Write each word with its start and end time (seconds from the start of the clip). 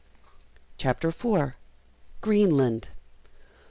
CHAPTER 0.79 1.09
IV. 1.09 1.53
GREENLAND. 2.21 2.89